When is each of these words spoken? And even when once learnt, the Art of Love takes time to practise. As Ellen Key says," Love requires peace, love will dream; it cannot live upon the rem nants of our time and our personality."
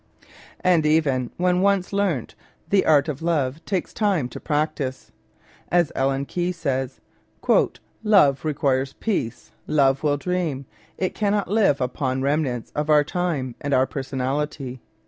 And 0.61 0.83
even 0.83 1.29
when 1.37 1.61
once 1.61 1.93
learnt, 1.93 2.33
the 2.67 2.87
Art 2.87 3.07
of 3.07 3.21
Love 3.21 3.63
takes 3.65 3.93
time 3.93 4.29
to 4.29 4.39
practise. 4.39 5.11
As 5.71 5.91
Ellen 5.93 6.25
Key 6.25 6.51
says," 6.51 7.01
Love 8.03 8.43
requires 8.43 8.93
peace, 8.93 9.51
love 9.67 10.01
will 10.01 10.17
dream; 10.17 10.65
it 10.97 11.13
cannot 11.13 11.49
live 11.51 11.79
upon 11.79 12.21
the 12.21 12.25
rem 12.25 12.43
nants 12.45 12.71
of 12.73 12.89
our 12.89 13.03
time 13.03 13.53
and 13.61 13.75
our 13.75 13.85
personality." 13.85 14.81